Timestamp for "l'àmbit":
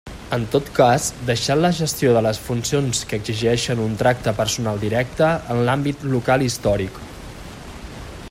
5.69-6.07